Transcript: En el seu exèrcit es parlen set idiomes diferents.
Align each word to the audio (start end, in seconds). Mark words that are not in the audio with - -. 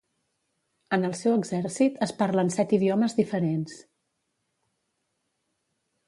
En 0.95 1.03
el 1.09 1.11
seu 1.17 1.33
exèrcit 1.39 1.99
es 2.05 2.13
parlen 2.21 2.49
set 2.55 2.73
idiomes 2.77 3.17
diferents. 3.19 3.75